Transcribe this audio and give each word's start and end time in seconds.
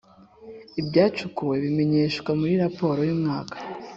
ibyacukuwe 0.79 1.55
bimenyeshwa 1.63 2.29
muri 2.39 2.53
raporo 2.63 2.99
y 3.09 3.11
umwaka 3.15 3.55